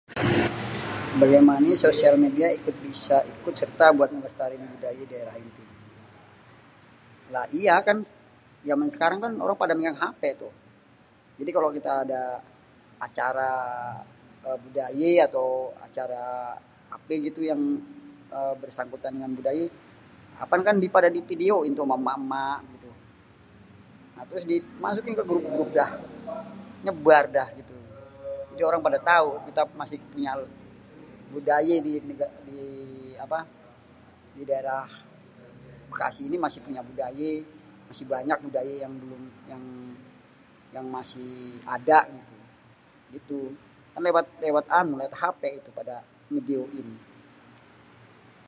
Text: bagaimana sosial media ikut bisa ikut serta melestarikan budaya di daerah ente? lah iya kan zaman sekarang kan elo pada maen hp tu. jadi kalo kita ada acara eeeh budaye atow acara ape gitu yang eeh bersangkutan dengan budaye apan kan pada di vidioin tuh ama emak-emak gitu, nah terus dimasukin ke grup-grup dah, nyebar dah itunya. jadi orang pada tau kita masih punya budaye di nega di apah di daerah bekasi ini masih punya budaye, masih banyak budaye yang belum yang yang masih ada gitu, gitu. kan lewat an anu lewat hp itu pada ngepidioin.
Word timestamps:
bagaimana 1.21 1.67
sosial 1.85 2.15
media 2.25 2.47
ikut 2.59 2.75
bisa 2.87 3.17
ikut 3.33 3.53
serta 3.61 3.85
melestarikan 3.97 4.69
budaya 4.75 5.01
di 5.03 5.11
daerah 5.13 5.35
ente? 5.43 5.63
lah 7.33 7.45
iya 7.61 7.75
kan 7.87 7.97
zaman 8.69 8.87
sekarang 8.93 9.19
kan 9.23 9.31
elo 9.43 9.53
pada 9.61 9.73
maen 9.77 9.95
hp 10.03 10.21
tu. 10.41 10.49
jadi 11.39 11.49
kalo 11.55 11.67
kita 11.77 11.91
ada 12.03 12.21
acara 13.07 13.51
eeeh 14.45 14.57
budaye 14.65 15.11
atow 15.27 15.49
acara 15.87 16.23
ape 16.95 17.13
gitu 17.27 17.39
yang 17.49 17.61
eeh 18.37 18.53
bersangkutan 18.61 19.11
dengan 19.15 19.31
budaye 19.39 19.65
apan 20.43 20.59
kan 20.67 20.75
pada 20.97 21.09
di 21.15 21.21
vidioin 21.29 21.71
tuh 21.77 21.85
ama 21.85 21.95
emak-emak 22.01 22.59
gitu, 22.73 22.89
nah 24.17 24.23
terus 24.29 24.43
dimasukin 24.51 25.13
ke 25.13 25.21
grup-grup 25.29 25.69
dah, 25.79 25.89
nyebar 26.83 27.23
dah 27.37 27.45
itunya. 27.61 27.95
jadi 28.51 28.63
orang 28.69 28.81
pada 28.87 28.97
tau 29.11 29.29
kita 29.47 29.61
masih 29.81 29.99
punya 30.11 30.31
budaye 31.33 31.75
di 31.85 31.93
nega 32.07 32.25
di 32.49 32.63
apah 33.23 33.43
di 34.37 34.41
daerah 34.49 34.83
bekasi 35.93 36.21
ini 36.29 36.37
masih 36.45 36.59
punya 36.67 36.81
budaye, 36.89 37.33
masih 37.93 38.05
banyak 38.13 38.37
budaye 38.45 38.75
yang 38.83 38.93
belum 39.01 39.21
yang 39.51 39.63
yang 40.75 40.85
masih 40.97 41.33
ada 41.75 41.99
gitu, 42.17 42.35
gitu. 43.15 43.39
kan 43.93 44.01
lewat 44.49 44.65
an 44.73 44.89
anu 44.89 44.93
lewat 45.05 45.13
hp 45.21 45.41
itu 45.61 45.69
pada 45.77 45.95
ngepidioin. 46.33 46.87